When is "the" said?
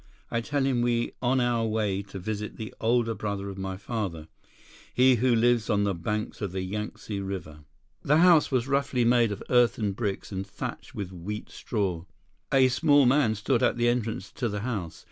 2.57-2.73, 5.83-5.93, 6.53-6.63, 8.07-8.17, 13.77-13.89, 14.49-14.61